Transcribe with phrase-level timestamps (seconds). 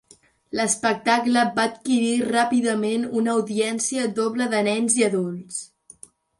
[0.59, 5.65] L'espectacle va adquirir ràpidament una audiència doble de nens i adults.